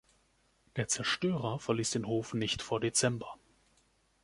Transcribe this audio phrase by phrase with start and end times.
[0.77, 3.37] Der Zerstörer verließ den Hof nicht vor Dezember.